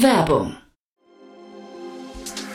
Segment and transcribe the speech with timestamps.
[0.00, 0.56] Werbung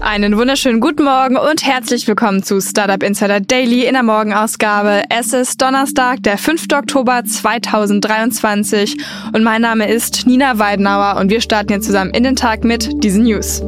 [0.00, 5.02] Einen wunderschönen guten Morgen und herzlich willkommen zu Startup Insider Daily in der Morgenausgabe.
[5.10, 6.68] Es ist Donnerstag, der 5.
[6.72, 8.96] Oktober 2023
[9.34, 13.04] und mein Name ist Nina Weidenauer und wir starten jetzt zusammen in den Tag mit
[13.04, 13.62] diesen News.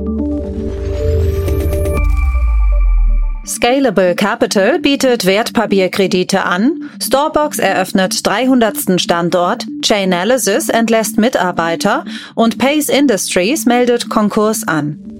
[3.44, 8.98] Scalable Capital bietet Wertpapierkredite an, Storebox eröffnet 300.
[9.00, 15.11] Standort, Chainalysis entlässt Mitarbeiter und Pace Industries meldet Konkurs an.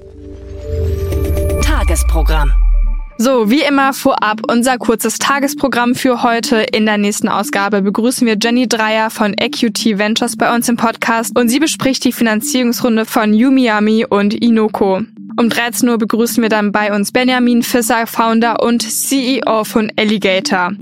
[1.83, 2.52] Tagesprogramm.
[3.19, 6.58] So, wie immer vorab unser kurzes Tagesprogramm für heute.
[6.58, 11.36] In der nächsten Ausgabe begrüßen wir Jenny Dreier von EQT Ventures bei uns im Podcast
[11.36, 15.03] und sie bespricht die Finanzierungsrunde von Yumiami und Inoko.
[15.38, 20.72] Um 13 Uhr begrüßen wir dann bei uns Benjamin Fisser, Founder und CEO von Alligator.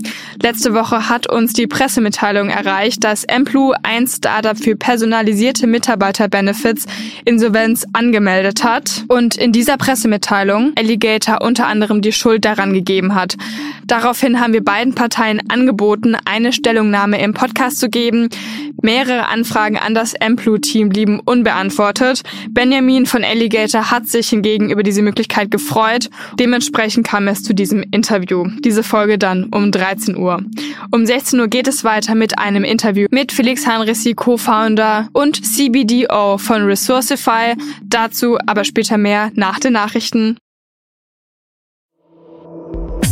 [0.41, 6.85] Letzte Woche hat uns die Pressemitteilung erreicht, dass Emplu ein Startup für personalisierte Mitarbeiterbenefits
[7.23, 13.37] Insolvenz angemeldet hat und in dieser Pressemitteilung Alligator unter anderem die Schuld daran gegeben hat.
[13.85, 18.29] Daraufhin haben wir beiden Parteien angeboten, eine Stellungnahme im Podcast zu geben.
[18.81, 22.23] Mehrere Anfragen an das Emplu-Team blieben unbeantwortet.
[22.49, 26.09] Benjamin von Alligator hat sich hingegen über diese Möglichkeit gefreut.
[26.39, 28.47] Dementsprechend kam es zu diesem Interview.
[28.63, 30.43] Diese Folge dann um 13 Uhr.
[30.91, 36.39] Um 16 Uhr geht es weiter mit einem Interview mit Felix Hanrissi, Co-Founder und CBDO
[36.39, 37.53] von Resourcify.
[37.83, 40.37] Dazu aber später mehr nach den Nachrichten.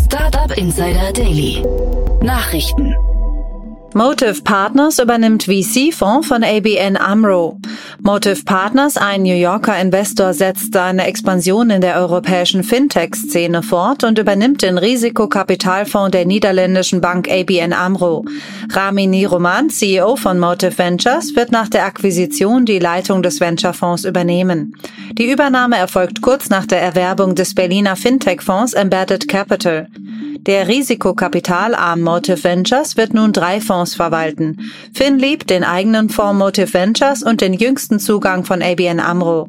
[0.06, 1.64] Startup Insider Daily.
[2.24, 2.96] Nachrichten.
[3.96, 7.60] Motive Partners übernimmt VC-Fonds von ABN AMRO.
[8.02, 14.20] Motive Partners, ein New Yorker Investor, setzt seine Expansion in der europäischen Fintech-Szene fort und
[14.20, 18.26] übernimmt den Risikokapitalfonds der niederländischen Bank ABN AMRO.
[18.72, 24.76] Rami Niroman, CEO von Motive Ventures, wird nach der Akquisition die Leitung des Venture-Fonds übernehmen.
[25.14, 29.88] Die Übernahme erfolgt kurz nach der Erwerbung des Berliner Fintech-Fonds Embedded Capital.
[30.50, 34.58] Der Risikokapitalarm Motive Ventures wird nun drei Fonds verwalten.
[34.96, 39.48] FinLeap, den eigenen Fonds Motive Ventures und den jüngsten Zugang von ABN AMRO.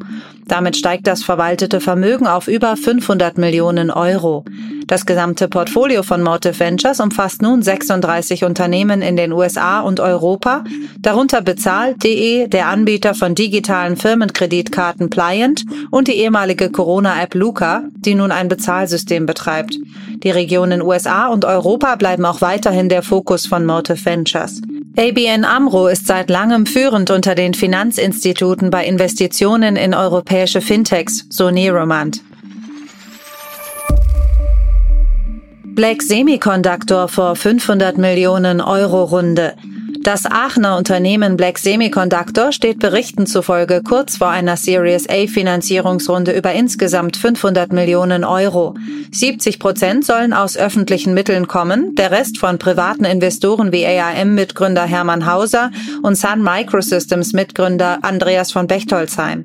[0.51, 4.45] Damit steigt das verwaltete Vermögen auf über 500 Millionen Euro.
[4.89, 10.65] Das gesamte Portfolio von Motive Ventures umfasst nun 36 Unternehmen in den USA und Europa,
[10.99, 18.33] darunter bezahlt.de, der Anbieter von digitalen Firmenkreditkarten Pliant und die ehemalige Corona-App Luca, die nun
[18.33, 19.79] ein Bezahlsystem betreibt.
[20.25, 24.61] Die Regionen USA und Europa bleiben auch weiterhin der Fokus von Motive Ventures.
[24.97, 31.51] ABN Amro ist seit langem führend unter den Finanzinstituten bei Investitionen in europäische Fintechs, so
[31.51, 32.21] Neromant.
[35.65, 39.55] Black Semiconductor vor 500 Millionen Euro Runde.
[40.03, 46.53] Das Aachener Unternehmen Black Semiconductor steht Berichten zufolge kurz vor einer Series A Finanzierungsrunde über
[46.53, 48.75] insgesamt 500 Millionen Euro.
[49.13, 55.27] 70 Prozent sollen aus öffentlichen Mitteln kommen, der Rest von privaten Investoren wie AIM-Mitgründer Hermann
[55.27, 55.71] Hauser
[56.03, 59.45] und Sun Microsystems Mitgründer Andreas von Bechtolzheim.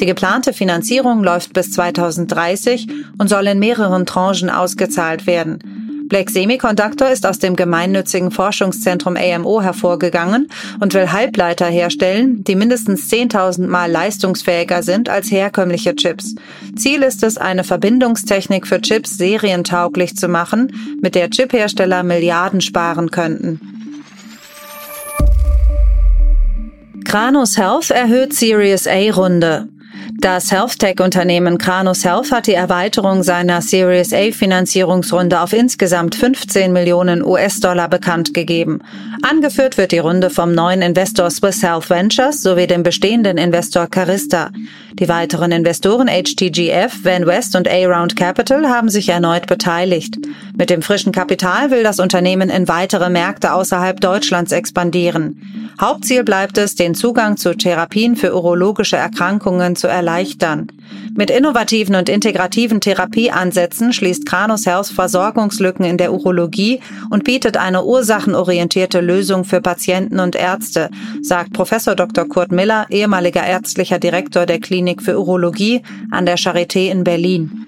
[0.00, 5.81] Die geplante Finanzierung läuft bis 2030 und soll in mehreren Tranchen ausgezahlt werden.
[6.12, 10.48] Black Semiconductor ist aus dem gemeinnützigen Forschungszentrum AMO hervorgegangen
[10.78, 16.34] und will Halbleiter herstellen, die mindestens 10.000 Mal leistungsfähiger sind als herkömmliche Chips.
[16.76, 23.10] Ziel ist es, eine Verbindungstechnik für Chips serientauglich zu machen, mit der Chiphersteller Milliarden sparen
[23.10, 23.58] könnten.
[27.06, 29.71] Kranos Health erhöht Series A Runde.
[30.22, 37.24] Das Health-Tech-Unternehmen Kranos Health hat die Erweiterung seiner Series A Finanzierungsrunde auf insgesamt 15 Millionen
[37.24, 38.82] US-Dollar bekannt gegeben.
[39.22, 44.50] Angeführt wird die Runde vom neuen Investor Swiss Health Ventures sowie dem bestehenden Investor Carista.
[44.92, 50.18] Die weiteren Investoren HTGF, Van West und A-Round Capital haben sich erneut beteiligt.
[50.56, 55.72] Mit dem frischen Kapital will das Unternehmen in weitere Märkte außerhalb Deutschlands expandieren.
[55.80, 60.11] Hauptziel bleibt es, den Zugang zu Therapien für urologische Erkrankungen zu erleichtern.
[61.14, 66.80] Mit innovativen und integrativen Therapieansätzen schließt Kranos Health Versorgungslücken in der Urologie
[67.10, 70.90] und bietet eine ursachenorientierte Lösung für Patienten und Ärzte,
[71.22, 72.28] sagt Professor Dr.
[72.28, 77.66] Kurt Miller, ehemaliger ärztlicher Direktor der Klinik für Urologie an der Charité in Berlin.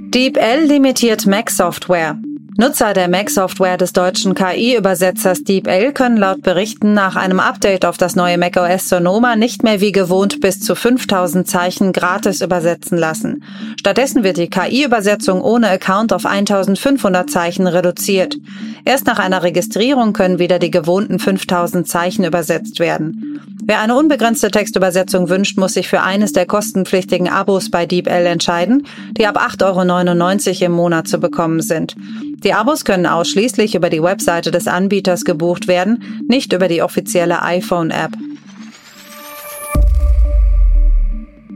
[0.00, 2.16] DeepL limitiert Mac Software.
[2.56, 8.14] Nutzer der Mac-Software des deutschen KI-Übersetzers DeepL können laut Berichten nach einem Update auf das
[8.14, 13.42] neue macOS Sonoma nicht mehr wie gewohnt bis zu 5000 Zeichen gratis übersetzen lassen.
[13.76, 18.36] Stattdessen wird die KI-Übersetzung ohne Account auf 1500 Zeichen reduziert.
[18.84, 23.40] Erst nach einer Registrierung können wieder die gewohnten 5000 Zeichen übersetzt werden.
[23.66, 28.86] Wer eine unbegrenzte Textübersetzung wünscht, muss sich für eines der kostenpflichtigen Abos bei DeepL entscheiden,
[29.12, 31.96] die ab 8,99 Euro im Monat zu bekommen sind.
[32.44, 37.42] Die Abos können ausschließlich über die Webseite des Anbieters gebucht werden, nicht über die offizielle
[37.42, 38.12] iPhone-App.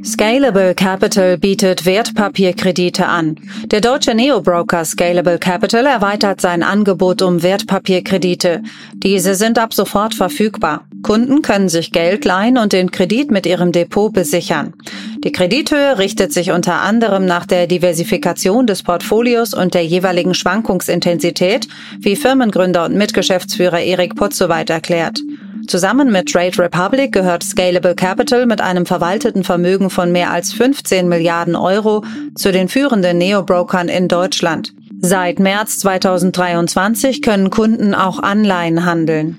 [0.05, 3.37] Scalable Capital bietet Wertpapierkredite an.
[3.67, 8.63] Der deutsche Neobroker Scalable Capital erweitert sein Angebot um Wertpapierkredite.
[8.95, 10.87] Diese sind ab sofort verfügbar.
[11.03, 14.73] Kunden können sich Geld leihen und den Kredit mit ihrem Depot besichern.
[15.25, 21.67] Die Kredithöhe richtet sich unter anderem nach der Diversifikation des Portfolios und der jeweiligen Schwankungsintensität,
[21.99, 25.19] wie Firmengründer und Mitgeschäftsführer Erik Potzowait erklärt.
[25.69, 31.07] Zusammen mit Trade Republic gehört Scalable Capital mit einem verwalteten Vermögen von mehr als 15
[31.07, 32.05] Milliarden Euro
[32.35, 34.73] zu den führenden Neobrokern in Deutschland.
[35.03, 39.39] Seit März 2023 können Kunden auch Anleihen handeln.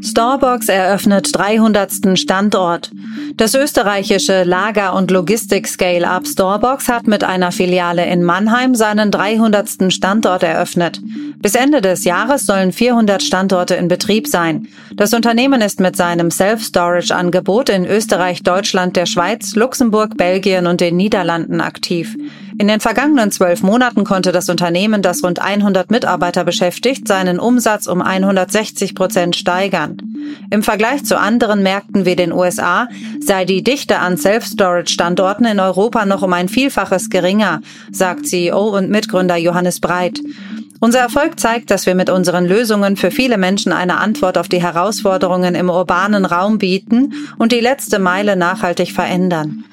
[0.00, 2.18] Starbucks eröffnet 300.
[2.18, 2.90] Standort.
[3.38, 9.92] Das österreichische Lager- und Logistik-Scale-Up Starbucks hat mit einer Filiale in Mannheim seinen 300.
[9.92, 11.00] Standort eröffnet.
[11.36, 14.66] Bis Ende des Jahres sollen 400 Standorte in Betrieb sein.
[14.92, 20.96] Das Unternehmen ist mit seinem Self-Storage-Angebot in Österreich, Deutschland, der Schweiz, Luxemburg, Belgien und den
[20.96, 22.16] Niederlanden aktiv.
[22.58, 27.86] In den vergangenen zwölf Monaten konnte das Unternehmen, das rund 100 Mitarbeiter beschäftigt, seinen Umsatz
[27.86, 30.07] um 160 Prozent steigern.
[30.50, 32.88] Im Vergleich zu anderen Märkten wie den USA
[33.20, 37.60] sei die Dichte an Self-Storage-Standorten in Europa noch um ein Vielfaches geringer,
[37.92, 40.20] sagt CEO und Mitgründer Johannes Breit.
[40.80, 44.62] Unser Erfolg zeigt, dass wir mit unseren Lösungen für viele Menschen eine Antwort auf die
[44.62, 49.64] Herausforderungen im urbanen Raum bieten und die letzte Meile nachhaltig verändern.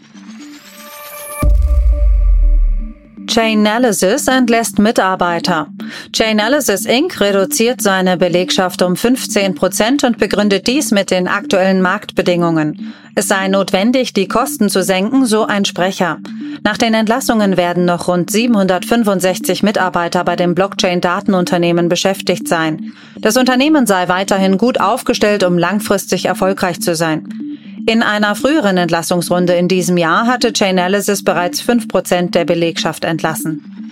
[3.27, 5.67] Chainalysis entlässt Mitarbeiter.
[6.13, 7.19] Chainalysis Inc.
[7.19, 12.93] reduziert seine Belegschaft um 15 Prozent und begründet dies mit den aktuellen Marktbedingungen.
[13.15, 16.19] Es sei notwendig, die Kosten zu senken, so ein Sprecher.
[16.63, 22.93] Nach den Entlassungen werden noch rund 765 Mitarbeiter bei dem Blockchain-Datenunternehmen beschäftigt sein.
[23.19, 27.27] Das Unternehmen sei weiterhin gut aufgestellt, um langfristig erfolgreich zu sein.
[27.87, 33.91] In einer früheren Entlassungsrunde in diesem Jahr hatte Chainalysis bereits 5% der Belegschaft entlassen.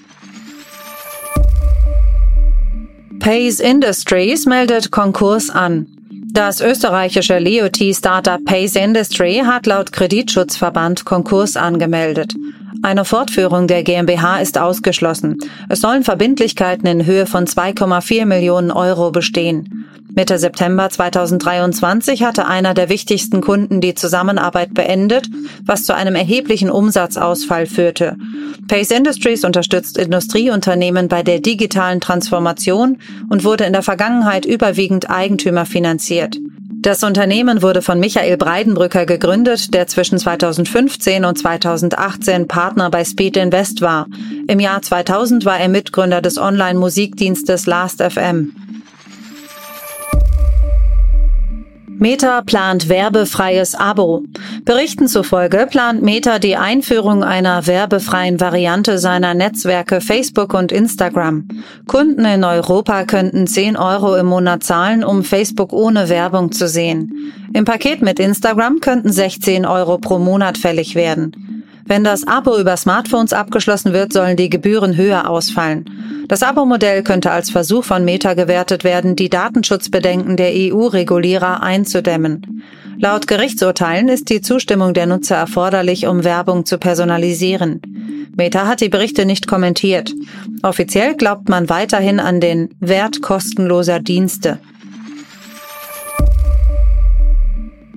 [3.19, 5.87] Pace Industries meldet Konkurs an.
[6.31, 12.33] Das österreichische Leot-Startup Pace Industry hat laut Kreditschutzverband Konkurs angemeldet.
[12.81, 15.37] Eine Fortführung der GmbH ist ausgeschlossen.
[15.69, 19.85] Es sollen Verbindlichkeiten in Höhe von 2,4 Millionen Euro bestehen.
[20.15, 25.27] Mitte September 2023 hatte einer der wichtigsten Kunden die Zusammenarbeit beendet,
[25.65, 28.15] was zu einem erheblichen Umsatzausfall führte.
[28.67, 35.65] Pace Industries unterstützt Industrieunternehmen bei der digitalen Transformation und wurde in der Vergangenheit überwiegend Eigentümer
[35.65, 36.37] finanziert.
[36.83, 43.37] Das Unternehmen wurde von Michael Breidenbrücker gegründet, der zwischen 2015 und 2018 Partner bei Speed
[43.37, 44.05] Invest war.
[44.47, 48.51] Im Jahr 2000 war er Mitgründer des Online-Musikdienstes Last.fm.
[51.99, 54.23] Meta plant werbefreies Abo.
[54.65, 61.47] Berichten zufolge plant Meta die Einführung einer werbefreien Variante seiner Netzwerke Facebook und Instagram.
[61.87, 67.33] Kunden in Europa könnten 10 Euro im Monat zahlen, um Facebook ohne Werbung zu sehen.
[67.53, 71.62] Im Paket mit Instagram könnten 16 Euro pro Monat fällig werden.
[71.85, 75.85] Wenn das Abo über Smartphones abgeschlossen wird, sollen die Gebühren höher ausfallen.
[76.29, 82.63] Das Abo-Modell könnte als Versuch von Meta gewertet werden, die Datenschutzbedenken der EU-Regulierer einzudämmen.
[82.97, 87.81] Laut Gerichtsurteilen ist die Zustimmung der Nutzer erforderlich, um Werbung zu personalisieren.
[88.35, 90.13] Meta hat die Berichte nicht kommentiert.
[90.61, 94.59] Offiziell glaubt man weiterhin an den Wert kostenloser Dienste.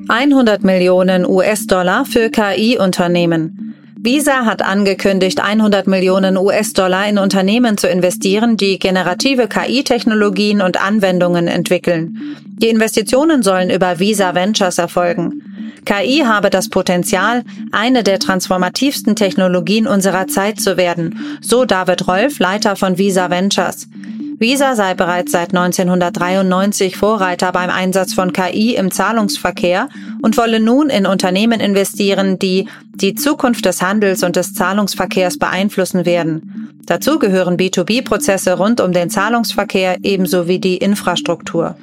[0.08, 3.75] 100 Millionen US-Dollar für KI-Unternehmen.
[4.06, 11.48] Visa hat angekündigt, 100 Millionen US-Dollar in Unternehmen zu investieren, die generative KI-Technologien und Anwendungen
[11.48, 12.16] entwickeln.
[12.46, 15.42] Die Investitionen sollen über Visa Ventures erfolgen.
[15.86, 22.38] KI habe das Potenzial, eine der transformativsten Technologien unserer Zeit zu werden, so David Rolf,
[22.38, 23.88] Leiter von Visa Ventures.
[24.38, 29.88] Visa sei bereits seit 1993 Vorreiter beim Einsatz von KI im Zahlungsverkehr
[30.20, 36.04] und wolle nun in Unternehmen investieren, die die Zukunft des Handels und des Zahlungsverkehrs beeinflussen
[36.04, 36.82] werden.
[36.84, 41.76] Dazu gehören B2B-Prozesse rund um den Zahlungsverkehr ebenso wie die Infrastruktur.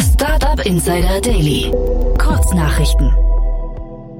[0.00, 1.70] Startup Insider Daily.
[2.16, 3.12] Kurznachrichten.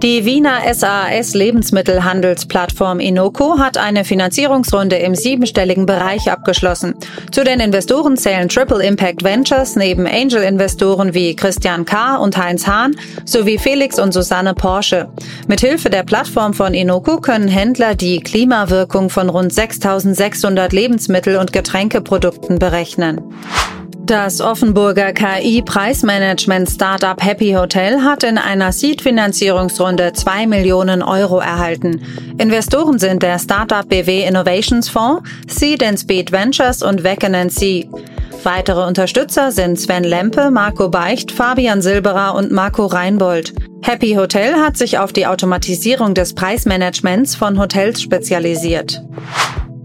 [0.03, 6.97] Die Wiener SAS Lebensmittelhandelsplattform Inoco hat eine Finanzierungsrunde im siebenstelligen Bereich abgeschlossen.
[7.31, 12.17] Zu den Investoren zählen Triple Impact Ventures neben Angel-Investoren wie Christian K.
[12.17, 15.09] und Heinz Hahn sowie Felix und Susanne Porsche.
[15.47, 22.59] Mithilfe der Plattform von Inoco können Händler die Klimawirkung von rund 6600 Lebensmittel- und Getränkeprodukten
[22.59, 23.21] berechnen.
[24.05, 32.03] Das Offenburger KI-Preismanagement-Startup Happy Hotel hat in einer Seed-Finanzierungsrunde 2 Millionen Euro erhalten.
[32.37, 37.89] Investoren sind der Startup BW Innovations Fonds, Seed and Speed Ventures und Wecken C.
[38.43, 43.55] Weitere Unterstützer sind Sven Lempe, Marco Beicht, Fabian Silberer und Marco Reinbold.
[43.83, 49.01] Happy Hotel hat sich auf die Automatisierung des Preismanagements von Hotels spezialisiert.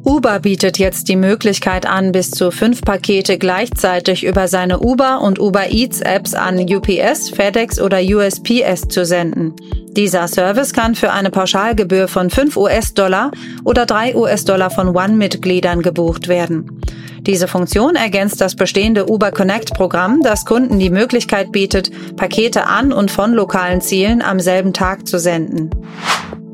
[0.08, 5.38] Uber bietet jetzt die Möglichkeit an, bis zu fünf Pakete gleichzeitig über seine Uber und
[5.38, 9.54] Uber Eats Apps an UPS, FedEx oder USPS zu senden.
[9.98, 13.32] Dieser Service kann für eine Pauschalgebühr von 5 US-Dollar
[13.66, 16.82] oder 3 US-Dollar von One-Mitgliedern gebucht werden.
[17.20, 23.12] Diese Funktion ergänzt das bestehende Uber Connect-Programm, das Kunden die Möglichkeit bietet, Pakete an und
[23.12, 25.70] von lokalen Zielen am selben Tag zu senden.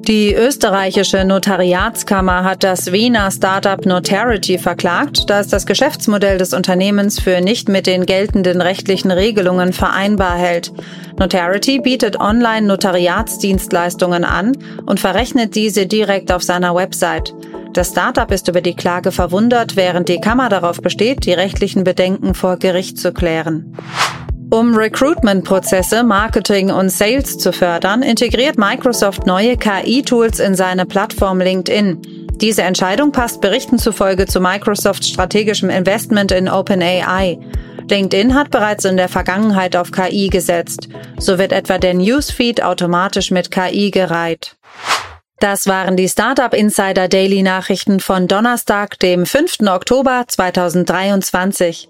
[0.08, 7.22] Die österreichische Notariatskammer hat das Wiener Startup Notarity verklagt, da es das Geschäftsmodell des Unternehmens
[7.22, 10.74] für nicht mit den geltenden rechtlichen Regelungen vereinbar hält.
[11.18, 17.34] Notarity bietet online Notariatsdienstleistungen an und verrechnet diese direkt auf seiner Website.
[17.72, 22.34] Das Startup ist über die Klage verwundert, während die Kammer darauf besteht, die rechtlichen Bedenken
[22.34, 23.78] vor Gericht zu klären.
[24.54, 32.28] Um Recruitment-Prozesse, Marketing und Sales zu fördern, integriert Microsoft neue KI-Tools in seine Plattform LinkedIn.
[32.36, 37.40] Diese Entscheidung passt Berichten zufolge zu Microsofts strategischem Investment in OpenAI.
[37.90, 40.88] LinkedIn hat bereits in der Vergangenheit auf KI gesetzt.
[41.18, 44.56] So wird etwa der Newsfeed automatisch mit KI gereiht.
[45.40, 49.62] Das waren die Startup Insider Daily Nachrichten von Donnerstag, dem 5.
[49.68, 51.90] Oktober 2023.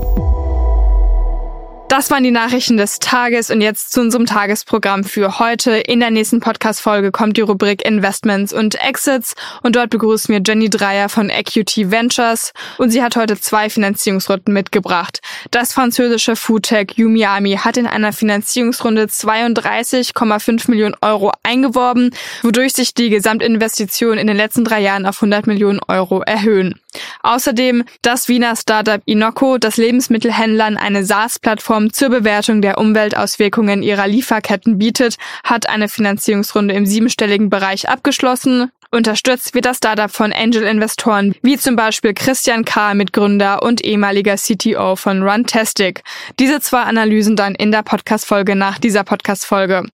[1.91, 5.71] Das waren die Nachrichten des Tages und jetzt zu unserem Tagesprogramm für heute.
[5.71, 10.69] In der nächsten Podcast-Folge kommt die Rubrik Investments und Exits und dort begrüßen wir Jenny
[10.69, 15.19] Dreier von Equity Ventures und sie hat heute zwei Finanzierungsrunden mitgebracht.
[15.51, 23.09] Das französische Foodtech Yumiami hat in einer Finanzierungsrunde 32,5 Millionen Euro eingeworben, wodurch sich die
[23.09, 26.79] Gesamtinvestitionen in den letzten drei Jahren auf 100 Millionen Euro erhöhen.
[27.23, 34.77] Außerdem das Wiener Startup Inoco, das Lebensmittelhändlern eine SaaS-Plattform zur Bewertung der Umweltauswirkungen ihrer Lieferketten
[34.77, 38.71] bietet, hat eine Finanzierungsrunde im siebenstelligen Bereich abgeschlossen.
[38.91, 44.97] Unterstützt wird das Startup von Angel-Investoren, wie zum Beispiel Christian K., Mitgründer und ehemaliger CTO
[44.97, 46.03] von Runtastic.
[46.39, 49.85] Diese zwei Analysen dann in der Podcast-Folge nach dieser Podcast-Folge.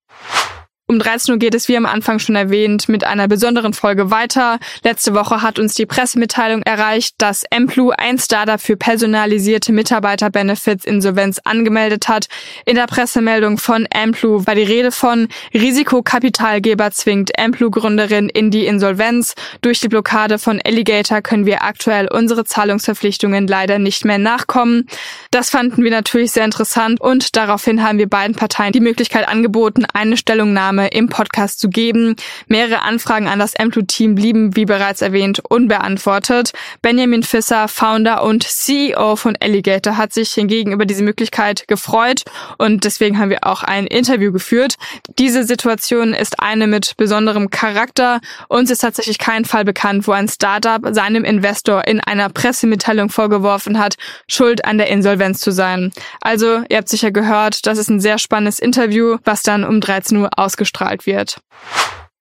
[0.89, 4.58] Um 13 Uhr geht es, wie am Anfang schon erwähnt, mit einer besonderen Folge weiter.
[4.86, 11.41] Letzte Woche hat uns die Pressemitteilung erreicht, dass Emplu ein Startup für personalisierte Mitarbeiterbenefits Insolvenz
[11.44, 12.27] angemeldet hat.
[12.63, 19.36] In der Pressemeldung von Emplu war die Rede von Risikokapitalgeber zwingt Emplu-Gründerin in die Insolvenz.
[19.60, 24.88] Durch die Blockade von Alligator können wir aktuell unsere Zahlungsverpflichtungen leider nicht mehr nachkommen.
[25.32, 29.86] Das fanden wir natürlich sehr interessant und daraufhin haben wir beiden Parteien die Möglichkeit angeboten,
[29.94, 32.15] eine Stellungnahme Stellungnahme im Podcast zu geben.
[32.48, 36.51] Mehrere Anfragen an das M2-Team blieben, wie bereits erwähnt, unbeantwortet.
[36.81, 42.24] Benjamin Fisser, Founder und CEO von Alligator, hat sich hingegen über diese Möglichkeit gefreut
[42.57, 44.75] und deswegen haben wir auch ein Interview geführt.
[45.17, 48.19] Diese Situation ist eine mit besonderem Charakter.
[48.48, 53.79] Uns ist tatsächlich kein Fall bekannt, wo ein Startup seinem Investor in einer Pressemitteilung vorgeworfen
[53.79, 53.96] hat,
[54.27, 55.91] schuld an der Insolvenz zu sein.
[56.22, 60.17] Also, ihr habt sicher gehört, das ist ein sehr spannendes Interview, was dann um 13
[60.17, 60.29] Uhr
[60.67, 61.39] ausgestrahlt wird.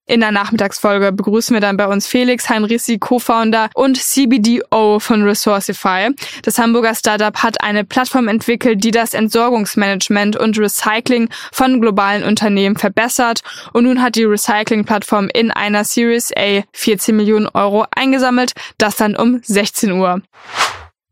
[0.09, 6.11] In der Nachmittagsfolge begrüßen wir dann bei uns Felix Heinrici, Co-Founder und CBDO von Resourcify.
[6.43, 12.77] Das Hamburger Startup hat eine Plattform entwickelt, die das Entsorgungsmanagement und Recycling von globalen Unternehmen
[12.77, 13.41] verbessert.
[13.73, 18.53] Und nun hat die Recycling-Plattform in einer Series A 14 Millionen Euro eingesammelt.
[18.79, 20.23] Das dann um 16 Uhr.